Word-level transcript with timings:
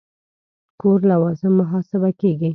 کور 0.81 0.99
لوازم 1.11 1.51
محاسبه 1.61 2.09
کېږي. 2.21 2.49